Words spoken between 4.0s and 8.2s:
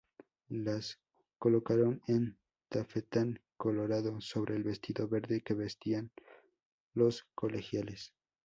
sobre el vestido verde que vestían los colegiales.